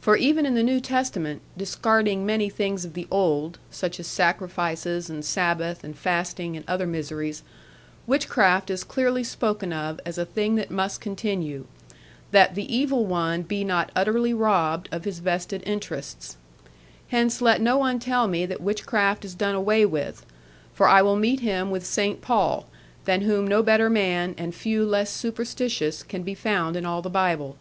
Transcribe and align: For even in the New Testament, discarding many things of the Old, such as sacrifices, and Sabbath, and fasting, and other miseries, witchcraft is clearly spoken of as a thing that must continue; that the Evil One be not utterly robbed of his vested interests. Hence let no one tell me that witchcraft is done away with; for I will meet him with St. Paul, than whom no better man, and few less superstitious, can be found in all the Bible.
For 0.00 0.16
even 0.16 0.46
in 0.46 0.54
the 0.54 0.62
New 0.62 0.80
Testament, 0.80 1.42
discarding 1.54 2.24
many 2.24 2.48
things 2.48 2.86
of 2.86 2.94
the 2.94 3.06
Old, 3.10 3.58
such 3.70 4.00
as 4.00 4.06
sacrifices, 4.06 5.10
and 5.10 5.22
Sabbath, 5.22 5.84
and 5.84 5.94
fasting, 5.94 6.56
and 6.56 6.66
other 6.66 6.86
miseries, 6.86 7.42
witchcraft 8.06 8.70
is 8.70 8.82
clearly 8.82 9.22
spoken 9.22 9.70
of 9.74 10.00
as 10.06 10.16
a 10.16 10.24
thing 10.24 10.54
that 10.54 10.70
must 10.70 11.02
continue; 11.02 11.66
that 12.30 12.54
the 12.54 12.74
Evil 12.74 13.04
One 13.04 13.42
be 13.42 13.62
not 13.62 13.92
utterly 13.94 14.32
robbed 14.32 14.88
of 14.90 15.04
his 15.04 15.18
vested 15.18 15.62
interests. 15.66 16.38
Hence 17.08 17.42
let 17.42 17.60
no 17.60 17.76
one 17.76 17.98
tell 17.98 18.26
me 18.26 18.46
that 18.46 18.62
witchcraft 18.62 19.22
is 19.22 19.34
done 19.34 19.54
away 19.54 19.84
with; 19.84 20.24
for 20.72 20.88
I 20.88 21.02
will 21.02 21.16
meet 21.16 21.40
him 21.40 21.70
with 21.70 21.84
St. 21.84 22.22
Paul, 22.22 22.64
than 23.04 23.20
whom 23.20 23.46
no 23.46 23.62
better 23.62 23.90
man, 23.90 24.34
and 24.38 24.54
few 24.54 24.86
less 24.86 25.10
superstitious, 25.10 26.02
can 26.02 26.22
be 26.22 26.34
found 26.34 26.74
in 26.74 26.86
all 26.86 27.02
the 27.02 27.10
Bible. 27.10 27.58